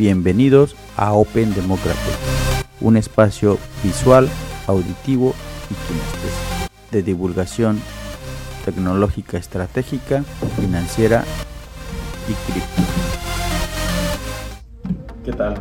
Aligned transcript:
Bienvenidos 0.00 0.76
a 0.96 1.12
Open 1.12 1.52
Democracy, 1.52 2.10
un 2.80 2.96
espacio 2.96 3.58
visual, 3.84 4.30
auditivo 4.66 5.34
y 5.68 5.74
kinestésico 5.74 6.72
de 6.90 7.02
divulgación 7.02 7.78
tecnológica 8.64 9.36
estratégica, 9.36 10.22
financiera 10.58 11.22
y 12.30 12.50
cripto. 12.50 12.82
¿Qué 15.22 15.32
tal? 15.32 15.56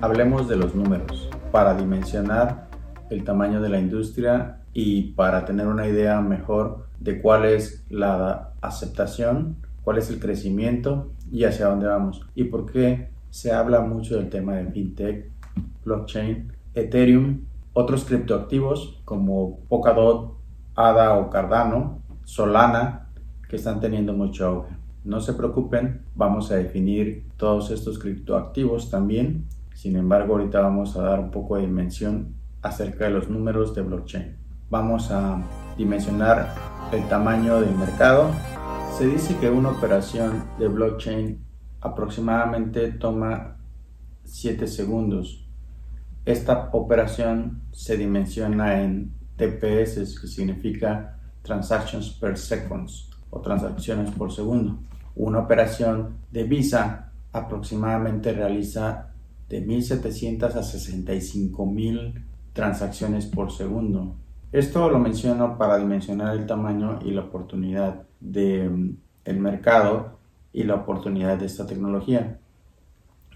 Hablemos 0.00 0.48
de 0.48 0.54
los 0.54 0.76
números 0.76 1.28
para 1.50 1.74
dimensionar 1.74 2.68
el 3.10 3.24
tamaño 3.24 3.60
de 3.60 3.70
la 3.70 3.80
industria 3.80 4.60
y 4.72 5.14
para 5.14 5.44
tener 5.46 5.66
una 5.66 5.88
idea 5.88 6.20
mejor 6.20 6.86
de 7.00 7.20
cuál 7.20 7.46
es 7.46 7.84
la 7.90 8.52
aceptación, 8.60 9.56
cuál 9.82 9.98
es 9.98 10.10
el 10.10 10.20
crecimiento 10.20 11.12
y 11.32 11.42
hacia 11.42 11.66
dónde 11.66 11.88
vamos. 11.88 12.24
Y 12.36 12.44
por 12.44 12.70
qué 12.70 13.10
se 13.32 13.50
habla 13.50 13.80
mucho 13.80 14.16
del 14.16 14.28
tema 14.28 14.56
de 14.56 14.66
fintech, 14.66 15.30
blockchain, 15.86 16.52
Ethereum, 16.74 17.46
otros 17.72 18.04
criptoactivos 18.04 19.00
como 19.06 19.60
Polkadot, 19.70 20.36
ADA 20.74 21.18
o 21.18 21.30
Cardano, 21.30 22.02
Solana, 22.24 23.08
que 23.48 23.56
están 23.56 23.80
teniendo 23.80 24.12
mucho 24.12 24.46
auge. 24.46 24.76
No 25.04 25.22
se 25.22 25.32
preocupen, 25.32 26.02
vamos 26.14 26.50
a 26.50 26.56
definir 26.56 27.26
todos 27.38 27.70
estos 27.70 27.98
criptoactivos 27.98 28.90
también. 28.90 29.46
Sin 29.72 29.96
embargo, 29.96 30.34
ahorita 30.34 30.60
vamos 30.60 30.94
a 30.98 31.02
dar 31.02 31.18
un 31.18 31.30
poco 31.30 31.56
de 31.56 31.62
dimensión 31.62 32.34
acerca 32.60 33.06
de 33.06 33.12
los 33.12 33.30
números 33.30 33.74
de 33.74 33.80
blockchain. 33.80 34.36
Vamos 34.68 35.10
a 35.10 35.42
dimensionar 35.78 36.54
el 36.92 37.08
tamaño 37.08 37.62
del 37.62 37.74
mercado. 37.76 38.30
Se 38.98 39.06
dice 39.06 39.34
que 39.38 39.48
una 39.48 39.70
operación 39.70 40.44
de 40.58 40.68
blockchain 40.68 41.51
aproximadamente 41.82 42.92
toma 42.92 43.56
7 44.24 44.66
segundos. 44.66 45.44
Esta 46.24 46.70
operación 46.72 47.62
se 47.72 47.96
dimensiona 47.96 48.80
en 48.80 49.12
TPS, 49.36 50.18
que 50.20 50.28
significa 50.28 51.18
Transactions 51.42 52.10
per 52.10 52.38
Seconds 52.38 53.10
o 53.30 53.40
transacciones 53.40 54.10
por 54.12 54.32
segundo. 54.32 54.78
Una 55.16 55.40
operación 55.40 56.18
de 56.30 56.44
Visa 56.44 57.10
aproximadamente 57.32 58.32
realiza 58.32 59.10
de 59.48 59.60
1700 59.60 60.54
a 60.54 60.60
65.000 60.60 62.24
transacciones 62.52 63.26
por 63.26 63.50
segundo. 63.50 64.14
Esto 64.52 64.88
lo 64.88 64.98
menciono 64.98 65.58
para 65.58 65.78
dimensionar 65.78 66.36
el 66.36 66.46
tamaño 66.46 67.00
y 67.04 67.10
la 67.10 67.22
oportunidad 67.22 68.02
del 68.20 68.70
mm, 68.70 68.96
el 69.24 69.38
mercado 69.38 70.18
y 70.52 70.64
la 70.64 70.76
oportunidad 70.76 71.38
de 71.38 71.46
esta 71.46 71.66
tecnología. 71.66 72.38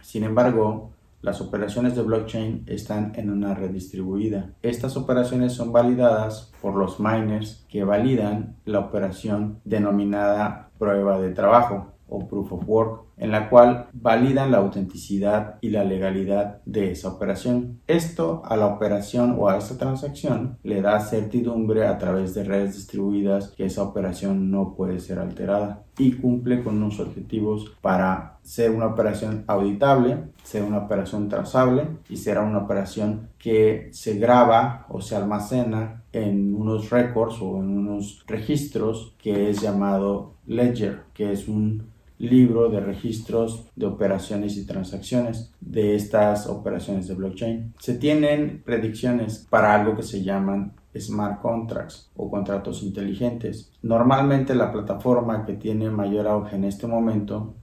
Sin 0.03 0.25
embargo, 0.25 0.91
las 1.23 1.41
operaciones 1.41 1.97
de 1.97 2.03
blockchain 2.03 2.65
están 2.67 3.13
en 3.17 3.31
una 3.31 3.55
red 3.55 3.71
distribuida. 3.71 4.53
Estas 4.63 4.97
operaciones 4.97 5.55
son 5.55 5.73
validadas 5.73 6.53
por 6.63 6.77
los 6.77 7.01
miners 7.01 7.67
que 7.69 7.85
validan 7.85 8.57
la 8.65 8.81
operación 8.81 9.59
denominada 9.65 10.71
prueba 10.79 11.21
de 11.21 11.33
trabajo 11.33 11.93
o 12.09 12.29
proof 12.29 12.53
of 12.53 12.69
work, 12.69 13.03
en 13.17 13.33
la 13.33 13.49
cual 13.49 13.89
validan 13.93 14.53
la 14.53 14.59
autenticidad 14.59 15.57
y 15.61 15.71
la 15.71 15.83
legalidad 15.83 16.61
de 16.65 16.93
esa 16.93 17.09
operación. 17.09 17.81
Esto 17.89 18.43
a 18.45 18.57
la 18.57 18.67
operación 18.67 19.35
o 19.37 19.49
a 19.49 19.57
esta 19.57 19.77
transacción 19.77 20.59
le 20.63 20.83
da 20.83 21.01
certidumbre 21.01 21.89
a 21.89 21.99
través 21.99 22.35
de 22.35 22.45
redes 22.45 22.77
distribuidas 22.77 23.49
que 23.49 23.65
esa 23.65 23.83
operación 23.83 24.51
no 24.53 24.75
puede 24.77 25.01
ser 25.01 25.19
alterada 25.19 25.86
y 25.99 26.13
cumple 26.13 26.63
con 26.63 26.77
unos 26.77 27.01
objetivos 27.01 27.73
para 27.81 28.39
ser 28.43 28.71
una 28.71 28.87
operación 28.87 29.45
auditable, 29.47 30.19
ser 30.43 30.63
una 30.63 30.79
operación 30.79 31.29
trazable 31.29 31.89
y 32.09 32.17
será 32.17 32.43
una 32.43 32.59
operación 32.59 33.29
que 33.39 33.89
se 33.93 34.19
graba 34.19 34.87
o 34.89 35.01
se 35.01 35.17
almacena 35.17 36.03
en 36.13 36.55
unos 36.55 36.91
records 36.91 37.37
o 37.41 37.59
en 37.59 37.69
unos 37.69 38.25
registros 38.27 39.15
que 39.19 39.51
es 39.51 39.61
llamado 39.61 40.35
ledger, 40.47 41.03
que 41.15 41.33
es 41.33 41.49
un 41.49 41.97
libro 42.19 42.71
de 42.71 42.81
registros 42.81 43.67
de 43.77 43.87
operaciones 43.87 44.57
y 44.57 44.67
transacciones 44.67 45.53
de 45.61 45.95
estas 45.95 46.47
operaciones 46.47 47.09
de 47.09 47.15
blockchain. 47.15 47.75
Se 47.79 47.95
tienen 47.95 48.63
predicciones 48.65 49.47
para 49.51 49.75
algo 49.75 49.97
que 49.97 50.03
se 50.03 50.23
llaman 50.23 50.73
smart 51.01 51.41
contracts 51.41 52.11
o 52.17 52.31
contratos 52.31 52.83
inteligentes. 52.83 53.73
Normalmente 53.83 54.55
la 54.55 54.73
plataforma 54.73 55.45
que 55.45 55.55
tiene 55.55 55.91
mayor 55.91 56.27
auge 56.27 56.57
en 56.57 56.65
este 56.65 56.87
momento 56.87 57.55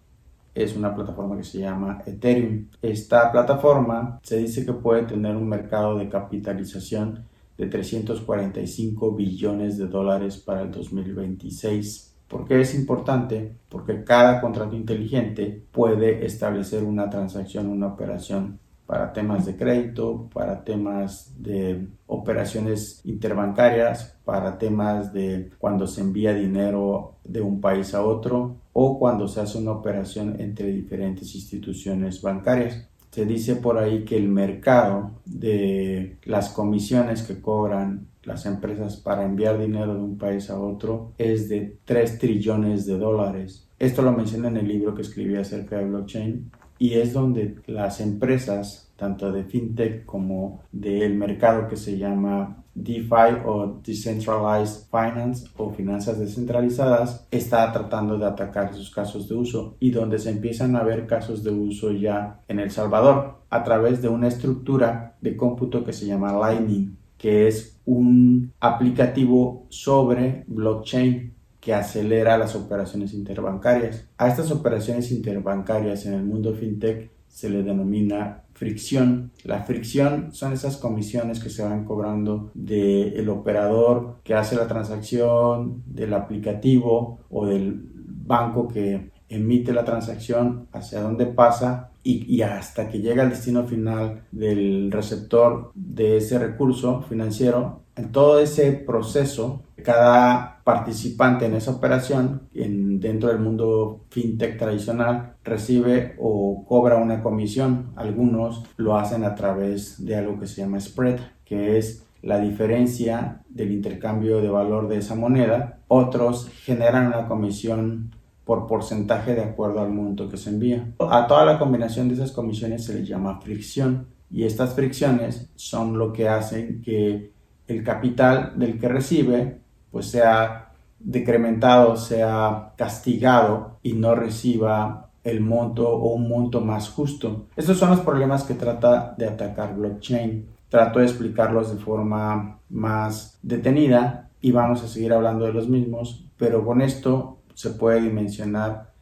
es 0.54 0.76
una 0.76 0.94
plataforma 0.94 1.38
que 1.38 1.44
se 1.44 1.60
llama 1.60 2.02
Ethereum. 2.06 2.68
Esta 2.82 3.32
plataforma 3.32 4.20
se 4.24 4.38
dice 4.38 4.66
que 4.66 4.74
puede 4.74 5.04
tener 5.04 5.36
un 5.36 5.48
mercado 5.48 5.98
de 5.98 6.10
capitalización 6.10 7.26
de 7.58 7.68
345 7.68 9.12
billones 9.16 9.78
de 9.78 9.88
dólares 9.88 10.38
para 10.38 10.62
el 10.62 10.72
2026 10.72 12.14
¿Por 12.34 12.46
qué 12.46 12.62
es 12.62 12.74
importante? 12.74 13.58
Porque 13.70 14.04
cada 14.04 14.42
contrato 14.42 14.76
inteligente 14.76 15.66
puede 15.72 16.26
establecer 16.26 16.84
una 16.84 17.08
transacción, 17.08 17.68
una 17.68 17.86
operación 17.86 18.60
para 18.94 19.12
temas 19.12 19.48
de 19.48 19.58
crédito, 19.58 20.30
para 20.32 20.64
temas 20.64 21.34
de 21.40 21.88
operaciones 22.06 23.02
interbancarias, 23.06 24.20
para 24.24 24.60
temas 24.60 25.12
de 25.12 25.50
cuando 25.58 25.88
se 25.88 26.02
envía 26.02 26.32
dinero 26.32 27.16
de 27.24 27.42
un 27.42 27.60
país 27.60 27.96
a 27.96 28.06
otro 28.06 28.58
o 28.72 29.00
cuando 29.00 29.28
se 29.28 29.42
hace 29.42 29.58
una 29.58 29.72
operación 29.72 30.40
entre 30.40 30.68
diferentes 30.68 31.34
instituciones 31.34 32.22
bancarias. 32.22 32.88
Se 33.10 33.26
dice 33.26 33.56
por 33.56 33.80
ahí 33.80 34.06
que 34.06 34.16
el 34.16 34.28
mercado 34.28 35.10
de 35.26 36.20
las 36.26 36.50
comisiones 36.50 37.24
que 37.24 37.42
cobran 37.42 38.06
las 38.22 38.46
empresas 38.46 38.98
para 38.98 39.26
enviar 39.26 39.60
dinero 39.60 39.96
de 39.96 40.02
un 40.02 40.20
país 40.20 40.52
a 40.52 40.60
otro 40.60 41.14
es 41.18 41.50
de 41.50 41.80
3 41.86 42.20
trillones 42.20 42.86
de 42.86 43.00
dólares. 43.00 43.68
Esto 43.80 44.04
lo 44.04 44.12
menciona 44.12 44.50
en 44.50 44.58
el 44.58 44.68
libro 44.68 44.94
que 44.94 45.02
escribí 45.02 45.36
acerca 45.36 45.80
de 45.80 45.86
blockchain 45.86 46.52
y 46.84 46.96
es 46.96 47.14
donde 47.14 47.56
las 47.68 48.02
empresas, 48.02 48.92
tanto 48.98 49.32
de 49.32 49.46
fintech 49.46 50.06
como 50.06 50.64
del 50.74 51.16
mercado 51.16 51.70
que 51.70 51.78
se 51.78 51.98
llama 51.98 52.62
DeFi 52.76 53.40
o 53.46 53.80
Decentralized 53.82 54.90
Finance 54.92 55.48
o 55.56 55.70
finanzas 55.70 56.20
descentralizadas, 56.20 57.26
está 57.32 57.72
tratando 57.72 58.18
de 58.18 58.26
atacar 58.26 58.72
esos 58.72 58.90
casos 58.90 59.30
de 59.30 59.36
uso 59.36 59.78
y 59.80 59.92
donde 59.92 60.20
se 60.20 60.32
empiezan 60.32 60.76
a 60.76 60.84
ver 60.84 61.08
casos 61.08 61.42
de 61.42 61.52
uso 61.52 61.94
ya 61.94 62.42
en 62.50 62.60
El 62.60 62.70
Salvador 62.70 63.38
a 63.50 63.64
través 63.64 64.02
de 64.02 64.10
una 64.10 64.28
estructura 64.28 65.16
de 65.22 65.38
cómputo 65.38 65.86
que 65.86 65.94
se 65.94 66.06
llama 66.06 66.34
Lightning 66.34 66.98
que 67.18 67.48
es 67.48 67.80
un 67.86 68.52
aplicativo 68.60 69.68
sobre 69.70 70.44
blockchain 70.48 71.34
que 71.64 71.74
acelera 71.74 72.38
las 72.38 72.56
operaciones 72.56 73.14
interbancarias. 73.14 74.06
A 74.18 74.28
estas 74.28 74.52
operaciones 74.52 75.12
interbancarias 75.12 76.06
en 76.06 76.14
el 76.14 76.24
mundo 76.24 76.54
fintech 76.54 77.10
se 77.28 77.50
le 77.50 77.64
denomina 77.64 78.44
fricción. 78.54 79.32
La 79.44 79.64
fricción 79.64 80.34
son 80.34 80.52
esas 80.54 80.76
comisiones 80.78 81.40
que 81.40 81.50
se 81.50 81.64
van 81.64 81.86
cobrando 81.86 82.52
del 82.54 83.30
operador 83.30 84.18
que 84.24 84.34
hace 84.34 84.56
la 84.58 84.68
transacción, 84.68 85.84
del 85.86 86.14
aplicativo 86.14 87.20
o 87.30 87.46
del 87.46 87.82
banco 88.26 88.68
que 88.68 89.12
emite 89.30 89.74
la 89.74 89.86
transacción, 89.86 90.68
hacia 90.74 91.02
dónde 91.02 91.26
pasa 91.26 91.92
y, 92.04 92.42
hasta 92.42 92.90
que 92.90 93.00
llega 93.00 93.24
al 93.24 93.30
destino 93.30 93.64
final 93.64 94.24
del 94.32 94.92
receptor 94.92 95.72
de 95.74 96.18
ese 96.18 96.38
recurso 96.38 97.02
financiero, 97.04 97.82
en 97.96 98.12
todo 98.12 98.40
ese 98.40 98.74
proceso, 98.74 99.64
cada 99.84 100.62
participante 100.64 101.46
en 101.46 101.56
esa 101.56 101.72
operación 101.72 102.48
en, 102.54 103.00
dentro 103.00 103.30
del 103.30 103.40
mundo 103.40 104.06
fintech 104.10 104.58
tradicional 104.58 105.36
recibe 105.44 106.16
o 106.20 106.66
cobra 106.66 106.98
una 106.98 107.22
comisión. 107.22 107.92
Algunos 107.96 108.64
lo 108.78 108.98
hacen 108.98 109.24
a 109.24 109.36
través 109.36 110.04
de 110.04 110.16
algo 110.16 110.40
que 110.40 110.48
se 110.48 110.62
llama 110.62 110.80
spread, 110.80 111.20
que 111.46 111.78
es 111.78 112.06
la 112.22 112.40
diferencia 112.40 113.42
del 113.50 113.72
intercambio 113.72 114.42
de 114.42 114.50
valor 114.50 114.88
de 114.88 114.98
esa 114.98 115.16
moneda. 115.16 115.82
Otros 115.90 116.50
generan 116.64 117.08
una 117.08 117.28
comisión 117.28 118.12
por 118.46 118.68
porcentaje 118.68 119.36
de 119.36 119.44
acuerdo 119.44 119.82
al 119.82 119.92
monto 119.92 120.30
que 120.30 120.38
se 120.38 120.50
envía. 120.50 120.94
A 121.00 121.28
toda 121.28 121.46
la 121.46 121.60
combinación 121.60 122.08
de 122.08 122.16
esas 122.16 122.32
comisiones 122.32 122.86
se 122.86 122.94
le 122.94 123.06
llama 123.06 123.40
fricción 123.42 124.08
y 124.32 124.44
estas 124.44 124.74
fricciones 124.74 125.50
son 125.56 125.98
lo 125.98 126.12
que 126.12 126.28
hacen 126.28 126.82
que 126.82 127.34
el 127.68 127.84
capital 127.84 128.54
del 128.58 128.80
que 128.80 128.90
recibe 128.90 129.63
pues 129.94 130.08
sea 130.08 130.72
decrementado, 131.00 131.96
sea 131.98 132.74
castigado 132.76 133.78
y 133.84 133.94
no 133.94 134.16
reciba 134.16 135.12
el 135.24 135.40
monto 135.40 135.88
o 135.88 136.16
un 136.16 136.28
monto 136.28 136.62
más 136.62 136.90
justo. 136.90 137.46
Estos 137.56 137.78
son 137.78 137.92
los 137.92 138.00
problemas 138.00 138.44
que 138.44 138.56
trata 138.56 139.14
de 139.16 139.28
atacar 139.28 139.76
blockchain. 139.76 140.48
Trato 140.68 140.98
de 140.98 141.06
explicarlos 141.06 141.72
de 141.72 141.80
forma 141.80 142.60
más 142.70 143.38
detenida 143.44 144.32
y 144.42 144.52
vamos 144.52 144.84
a 144.84 144.88
seguir 144.88 145.14
hablando 145.14 145.46
de 145.46 145.54
los 145.54 145.70
mismos, 145.70 146.26
pero 146.38 146.66
con 146.66 146.82
esto 146.82 147.38
se 147.54 147.70
puede 147.70 148.02
dimensionar 148.02 148.94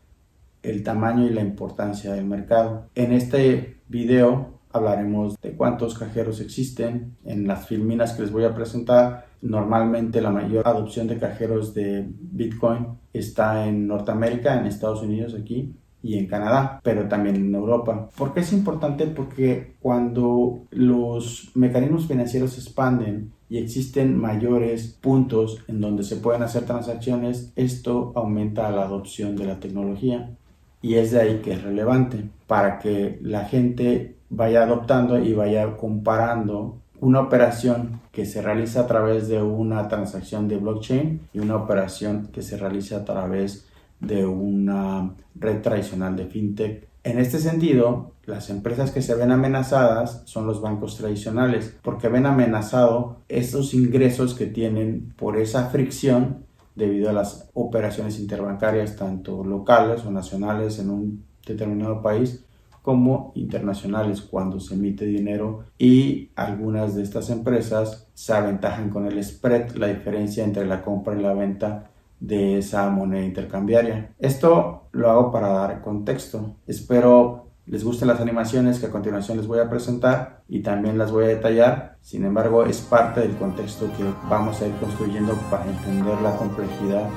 el 0.61 0.83
tamaño 0.83 1.25
y 1.25 1.29
la 1.29 1.41
importancia 1.41 2.11
del 2.11 2.25
mercado. 2.25 2.89
En 2.95 3.13
este 3.13 3.77
video 3.87 4.59
hablaremos 4.73 5.39
de 5.41 5.53
cuántos 5.53 5.97
cajeros 5.97 6.39
existen. 6.39 7.15
En 7.25 7.47
las 7.47 7.67
filminas 7.67 8.13
que 8.13 8.23
les 8.23 8.31
voy 8.31 8.43
a 8.43 8.53
presentar, 8.53 9.25
normalmente 9.41 10.21
la 10.21 10.29
mayor 10.29 10.67
adopción 10.67 11.07
de 11.07 11.17
cajeros 11.17 11.73
de 11.73 12.07
Bitcoin 12.07 12.87
está 13.13 13.65
en 13.67 13.87
Norteamérica, 13.87 14.59
en 14.59 14.65
Estados 14.65 15.01
Unidos 15.01 15.35
aquí 15.39 15.73
y 16.03 16.17
en 16.17 16.27
Canadá, 16.27 16.79
pero 16.83 17.07
también 17.07 17.35
en 17.35 17.53
Europa. 17.53 18.09
¿Por 18.17 18.33
qué 18.33 18.39
es 18.39 18.53
importante? 18.53 19.05
Porque 19.07 19.75
cuando 19.79 20.63
los 20.71 21.51
mecanismos 21.55 22.07
financieros 22.07 22.53
se 22.53 22.61
expanden 22.61 23.31
y 23.49 23.57
existen 23.57 24.17
mayores 24.17 24.97
puntos 25.01 25.59
en 25.67 25.81
donde 25.81 26.03
se 26.03 26.15
pueden 26.15 26.41
hacer 26.41 26.65
transacciones, 26.65 27.51
esto 27.55 28.13
aumenta 28.15 28.71
la 28.71 28.83
adopción 28.83 29.35
de 29.35 29.45
la 29.45 29.59
tecnología 29.59 30.31
y 30.81 30.95
es 30.95 31.11
de 31.11 31.21
ahí 31.21 31.41
que 31.43 31.53
es 31.53 31.63
relevante 31.63 32.29
para 32.47 32.79
que 32.79 33.19
la 33.21 33.45
gente 33.45 34.15
vaya 34.29 34.63
adoptando 34.63 35.19
y 35.19 35.33
vaya 35.33 35.77
comparando 35.77 36.77
una 36.99 37.19
operación 37.19 37.99
que 38.11 38.25
se 38.25 38.41
realiza 38.41 38.81
a 38.81 38.87
través 38.87 39.27
de 39.27 39.41
una 39.41 39.87
transacción 39.87 40.47
de 40.47 40.57
blockchain 40.57 41.21
y 41.33 41.39
una 41.39 41.55
operación 41.55 42.29
que 42.31 42.41
se 42.41 42.57
realiza 42.57 42.97
a 42.97 43.05
través 43.05 43.67
de 43.99 44.25
una 44.25 45.11
red 45.35 45.61
tradicional 45.61 46.15
de 46.15 46.25
fintech. 46.25 46.87
En 47.03 47.17
este 47.17 47.39
sentido, 47.39 48.11
las 48.25 48.51
empresas 48.51 48.91
que 48.91 49.01
se 49.01 49.15
ven 49.15 49.31
amenazadas 49.31 50.21
son 50.25 50.45
los 50.45 50.61
bancos 50.61 50.97
tradicionales, 50.97 51.75
porque 51.81 52.07
ven 52.07 52.27
amenazado 52.27 53.17
esos 53.27 53.73
ingresos 53.73 54.35
que 54.35 54.45
tienen 54.45 55.13
por 55.17 55.37
esa 55.37 55.69
fricción 55.69 56.45
debido 56.75 57.09
a 57.09 57.13
las 57.13 57.49
operaciones 57.53 58.19
interbancarias, 58.19 58.95
tanto 58.95 59.43
locales 59.43 60.05
o 60.05 60.11
nacionales 60.11 60.79
en 60.79 60.89
un 60.89 61.25
determinado 61.45 62.01
país, 62.01 62.45
como 62.81 63.31
internacionales 63.35 64.21
cuando 64.21 64.59
se 64.59 64.73
emite 64.73 65.05
dinero 65.05 65.65
y 65.77 66.31
algunas 66.35 66.95
de 66.95 67.03
estas 67.03 67.29
empresas 67.29 68.07
se 68.13 68.33
aventajan 68.33 68.89
con 68.89 69.05
el 69.05 69.23
spread, 69.23 69.75
la 69.75 69.87
diferencia 69.87 70.43
entre 70.43 70.65
la 70.65 70.81
compra 70.81 71.15
y 71.17 71.21
la 71.21 71.33
venta 71.33 71.91
de 72.19 72.57
esa 72.57 72.89
moneda 72.89 73.23
intercambiaria. 73.23 74.13
Esto 74.19 74.87
lo 74.91 75.09
hago 75.09 75.31
para 75.31 75.49
dar 75.49 75.81
contexto. 75.81 76.55
Espero 76.67 77.50
les 77.71 77.85
gusten 77.85 78.09
las 78.09 78.19
animaciones 78.19 78.79
que 78.79 78.87
a 78.87 78.91
continuación 78.91 79.37
les 79.37 79.47
voy 79.47 79.59
a 79.59 79.69
presentar 79.69 80.43
y 80.49 80.59
también 80.59 80.97
las 80.97 81.09
voy 81.09 81.23
a 81.23 81.29
detallar. 81.29 81.95
Sin 82.01 82.25
embargo, 82.25 82.65
es 82.65 82.81
parte 82.81 83.21
del 83.21 83.37
contexto 83.37 83.85
que 83.95 84.03
vamos 84.29 84.61
a 84.61 84.67
ir 84.67 84.73
construyendo 84.75 85.33
para 85.49 85.65
entender 85.65 86.19
la 86.21 86.35
complejidad 86.35 87.09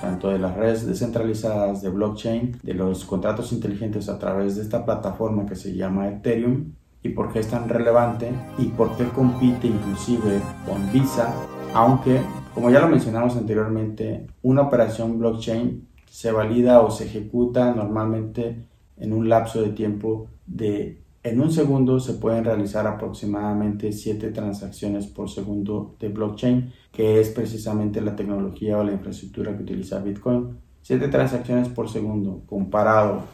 tanto 0.00 0.28
de 0.28 0.38
las 0.38 0.56
redes 0.56 0.86
descentralizadas 0.86 1.82
de 1.82 1.90
blockchain, 1.90 2.60
de 2.62 2.74
los 2.74 3.04
contratos 3.04 3.52
inteligentes 3.52 4.08
a 4.08 4.20
través 4.20 4.54
de 4.54 4.62
esta 4.62 4.84
plataforma 4.84 5.44
que 5.46 5.56
se 5.56 5.74
llama 5.74 6.08
Ethereum 6.08 6.74
y 7.02 7.08
por 7.08 7.32
qué 7.32 7.40
es 7.40 7.48
tan 7.48 7.68
relevante 7.68 8.30
y 8.56 8.66
por 8.66 8.96
qué 8.96 9.08
compite 9.08 9.66
inclusive 9.66 10.40
con 10.64 10.92
Visa, 10.92 11.34
aunque 11.74 12.20
como 12.54 12.70
ya 12.70 12.78
lo 12.78 12.86
mencionamos 12.86 13.36
anteriormente, 13.36 14.28
una 14.42 14.62
operación 14.62 15.18
blockchain 15.18 15.88
se 16.08 16.30
valida 16.30 16.82
o 16.82 16.90
se 16.92 17.06
ejecuta 17.06 17.74
normalmente 17.74 18.68
en 18.98 19.12
un 19.12 19.28
lapso 19.28 19.62
de 19.62 19.70
tiempo 19.70 20.28
de 20.46 21.02
en 21.24 21.40
un 21.40 21.50
segundo 21.50 21.98
se 21.98 22.14
pueden 22.14 22.44
realizar 22.44 22.86
aproximadamente 22.86 23.92
7 23.92 24.30
transacciones 24.30 25.06
por 25.06 25.28
segundo 25.28 25.96
de 25.98 26.08
blockchain, 26.08 26.72
que 26.92 27.20
es 27.20 27.30
precisamente 27.30 28.00
la 28.00 28.14
tecnología 28.14 28.78
o 28.78 28.84
la 28.84 28.92
infraestructura 28.92 29.56
que 29.56 29.64
utiliza 29.64 29.98
Bitcoin. 29.98 30.56
7 30.82 31.08
transacciones 31.08 31.68
por 31.68 31.88
segundo 31.88 32.42
comparado 32.46 33.24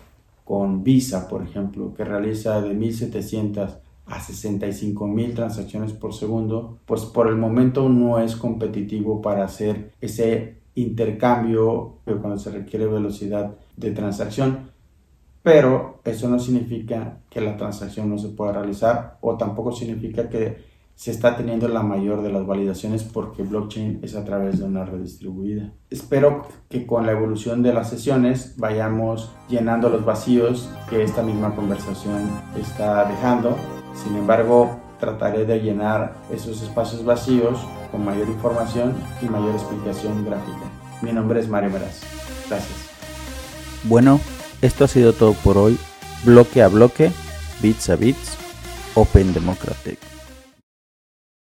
con 0.44 0.82
Visa, 0.82 1.28
por 1.28 1.42
ejemplo, 1.42 1.94
que 1.94 2.04
realiza 2.04 2.60
de 2.60 2.74
1700 2.74 3.76
a 4.06 4.20
65 4.20 5.06
mil 5.06 5.34
transacciones 5.34 5.92
por 5.92 6.12
segundo, 6.14 6.78
pues 6.86 7.02
por 7.04 7.28
el 7.28 7.36
momento 7.36 7.88
no 7.88 8.18
es 8.18 8.34
competitivo 8.34 9.22
para 9.22 9.44
hacer 9.44 9.92
ese 10.00 10.58
intercambio 10.74 11.98
cuando 12.04 12.38
se 12.38 12.50
requiere 12.50 12.86
velocidad 12.86 13.56
de 13.76 13.92
transacción 13.92 14.73
pero 15.44 16.00
eso 16.04 16.26
no 16.26 16.38
significa 16.38 17.18
que 17.28 17.42
la 17.42 17.58
transacción 17.58 18.08
no 18.08 18.16
se 18.16 18.30
pueda 18.30 18.52
realizar 18.52 19.18
o 19.20 19.36
tampoco 19.36 19.72
significa 19.72 20.30
que 20.30 20.64
se 20.94 21.10
está 21.10 21.36
teniendo 21.36 21.68
la 21.68 21.82
mayor 21.82 22.22
de 22.22 22.32
las 22.32 22.46
validaciones 22.46 23.02
porque 23.04 23.42
blockchain 23.42 23.98
es 24.02 24.16
a 24.16 24.24
través 24.24 24.58
de 24.58 24.64
una 24.64 24.86
red 24.86 25.00
distribuida. 25.00 25.70
Espero 25.90 26.46
que 26.70 26.86
con 26.86 27.04
la 27.04 27.12
evolución 27.12 27.62
de 27.62 27.74
las 27.74 27.90
sesiones 27.90 28.54
vayamos 28.56 29.32
llenando 29.46 29.90
los 29.90 30.02
vacíos 30.06 30.70
que 30.88 31.02
esta 31.02 31.22
misma 31.22 31.54
conversación 31.54 32.22
está 32.58 33.04
dejando. 33.04 33.54
Sin 33.92 34.16
embargo, 34.16 34.80
trataré 34.98 35.44
de 35.44 35.60
llenar 35.60 36.14
esos 36.32 36.62
espacios 36.62 37.04
vacíos 37.04 37.58
con 37.92 38.02
mayor 38.02 38.28
información 38.28 38.94
y 39.20 39.26
mayor 39.26 39.54
explicación 39.56 40.24
gráfica. 40.24 40.70
Mi 41.02 41.12
nombre 41.12 41.40
es 41.40 41.50
Mario 41.50 41.68
Meraz. 41.68 42.00
Gracias. 42.48 42.90
Bueno, 43.82 44.18
esto 44.64 44.84
ha 44.84 44.88
sido 44.88 45.12
todo 45.12 45.34
por 45.34 45.58
hoy. 45.58 45.78
Bloque 46.24 46.62
a 46.62 46.68
bloque, 46.68 47.12
bits 47.60 47.90
a 47.90 47.96
bits, 47.96 48.36
Open 48.94 49.34
Democratic. 49.34 50.13